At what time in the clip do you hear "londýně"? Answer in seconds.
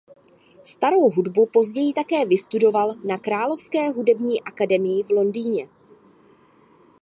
5.09-5.67